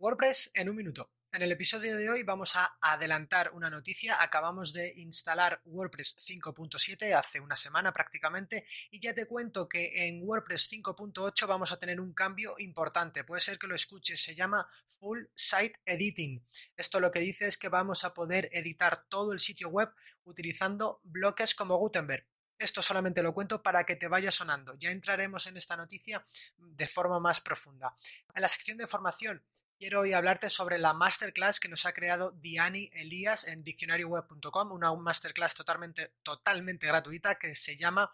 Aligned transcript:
WordPress 0.00 0.50
en 0.54 0.70
un 0.70 0.76
minuto. 0.76 1.10
En 1.30 1.42
el 1.42 1.52
episodio 1.52 1.94
de 1.94 2.08
hoy 2.08 2.22
vamos 2.22 2.56
a 2.56 2.78
adelantar 2.80 3.50
una 3.52 3.68
noticia. 3.68 4.22
Acabamos 4.22 4.72
de 4.72 4.94
instalar 4.96 5.60
WordPress 5.66 6.16
5.7 6.16 7.12
hace 7.14 7.38
una 7.38 7.54
semana 7.54 7.92
prácticamente 7.92 8.64
y 8.90 8.98
ya 8.98 9.12
te 9.12 9.26
cuento 9.26 9.68
que 9.68 10.08
en 10.08 10.22
WordPress 10.22 10.72
5.8 10.72 11.46
vamos 11.46 11.70
a 11.70 11.78
tener 11.78 12.00
un 12.00 12.14
cambio 12.14 12.54
importante. 12.56 13.24
Puede 13.24 13.40
ser 13.42 13.58
que 13.58 13.66
lo 13.66 13.74
escuches, 13.74 14.22
se 14.22 14.34
llama 14.34 14.66
Full 14.86 15.24
Site 15.34 15.78
Editing. 15.84 16.46
Esto 16.78 16.98
lo 16.98 17.10
que 17.10 17.20
dice 17.20 17.46
es 17.46 17.58
que 17.58 17.68
vamos 17.68 18.02
a 18.04 18.14
poder 18.14 18.48
editar 18.54 19.04
todo 19.06 19.34
el 19.34 19.38
sitio 19.38 19.68
web 19.68 19.90
utilizando 20.24 21.02
bloques 21.04 21.54
como 21.54 21.76
Gutenberg. 21.76 22.26
Esto 22.58 22.80
solamente 22.80 23.22
lo 23.22 23.34
cuento 23.34 23.62
para 23.62 23.84
que 23.84 23.96
te 23.96 24.08
vaya 24.08 24.30
sonando. 24.30 24.74
Ya 24.78 24.90
entraremos 24.90 25.46
en 25.46 25.58
esta 25.58 25.76
noticia 25.76 26.24
de 26.56 26.88
forma 26.88 27.20
más 27.20 27.42
profunda. 27.42 27.94
En 28.34 28.40
la 28.40 28.48
sección 28.48 28.78
de 28.78 28.86
formación 28.86 29.42
quiero 29.80 30.00
hoy 30.00 30.12
hablarte 30.12 30.50
sobre 30.50 30.76
la 30.76 30.92
masterclass 30.92 31.58
que 31.58 31.70
nos 31.70 31.86
ha 31.86 31.94
creado 31.94 32.32
Diani 32.32 32.90
Elías 32.92 33.48
en 33.48 33.64
diccionarioweb.com, 33.64 34.72
una 34.72 34.94
masterclass 34.94 35.54
totalmente, 35.54 36.12
totalmente 36.22 36.86
gratuita 36.86 37.36
que 37.36 37.54
se 37.54 37.78
llama 37.78 38.12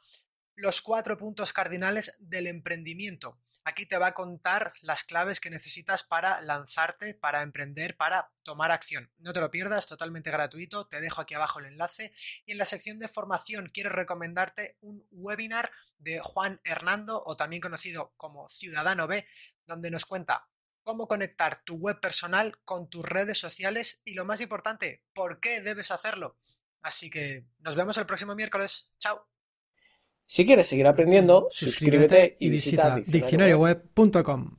los 0.54 0.80
cuatro 0.80 1.18
puntos 1.18 1.52
cardinales 1.52 2.14
del 2.20 2.46
emprendimiento. 2.46 3.40
Aquí 3.64 3.84
te 3.84 3.98
va 3.98 4.06
a 4.06 4.14
contar 4.14 4.74
las 4.80 5.02
claves 5.02 5.40
que 5.40 5.50
necesitas 5.50 6.04
para 6.04 6.40
lanzarte, 6.40 7.14
para 7.14 7.42
emprender, 7.42 7.96
para 7.96 8.30
tomar 8.44 8.70
acción. 8.70 9.10
No 9.18 9.32
te 9.32 9.40
lo 9.40 9.50
pierdas, 9.50 9.88
totalmente 9.88 10.30
gratuito. 10.30 10.86
Te 10.86 11.00
dejo 11.00 11.20
aquí 11.20 11.34
abajo 11.34 11.58
el 11.58 11.66
enlace. 11.66 12.14
Y 12.44 12.52
en 12.52 12.58
la 12.58 12.64
sección 12.64 13.00
de 13.00 13.08
formación 13.08 13.72
quiero 13.74 13.90
recomendarte 13.90 14.78
un 14.82 15.04
webinar 15.10 15.72
de 15.98 16.20
Juan 16.20 16.60
Hernando, 16.62 17.20
o 17.26 17.36
también 17.36 17.60
conocido 17.60 18.14
como 18.16 18.48
Ciudadano 18.48 19.08
B, 19.08 19.26
donde 19.66 19.90
nos 19.90 20.04
cuenta 20.04 20.46
cómo 20.86 21.08
conectar 21.08 21.64
tu 21.64 21.74
web 21.74 21.98
personal 21.98 22.58
con 22.64 22.88
tus 22.88 23.04
redes 23.04 23.38
sociales 23.38 24.00
y 24.04 24.14
lo 24.14 24.24
más 24.24 24.40
importante, 24.40 25.02
por 25.12 25.40
qué 25.40 25.60
debes 25.60 25.90
hacerlo. 25.90 26.36
Así 26.80 27.10
que 27.10 27.42
nos 27.58 27.74
vemos 27.74 27.98
el 27.98 28.06
próximo 28.06 28.36
miércoles. 28.36 28.94
Chao. 29.00 29.26
Si 30.24 30.46
quieres 30.46 30.68
seguir 30.68 30.86
aprendiendo, 30.86 31.48
suscríbete 31.50 32.36
y 32.38 32.50
visita 32.50 33.00
diccionarioweb.com. 33.04 34.58